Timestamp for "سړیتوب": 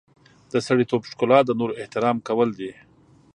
0.67-1.01